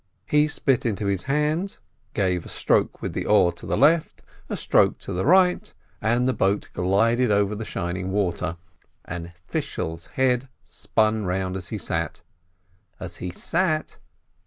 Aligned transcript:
He 0.25 0.47
spit 0.47 0.83
into 0.83 1.05
his 1.05 1.25
hands, 1.25 1.79
gave 2.15 2.43
a 2.43 2.49
stroke 2.49 3.03
with 3.03 3.13
the 3.13 3.27
oar 3.27 3.51
to 3.51 3.67
the 3.67 3.77
left, 3.77 4.23
a 4.49 4.57
stroke 4.57 4.97
to 5.01 5.13
the 5.13 5.27
right, 5.27 5.71
and 6.01 6.27
the 6.27 6.33
boat 6.33 6.69
glided 6.73 7.29
over 7.29 7.53
the 7.53 7.63
shining 7.65 8.11
water, 8.11 8.57
and 9.05 9.31
Fishel's 9.45 10.07
head 10.17 10.49
spun 10.65 11.25
round 11.25 11.55
as 11.55 11.67
he 11.69 11.77
sat. 11.77 12.23
As 12.99 13.17
he 13.17 13.29
sat? 13.29 13.99